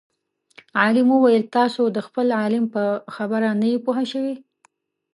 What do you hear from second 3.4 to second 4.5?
نه یئ پوه شوي.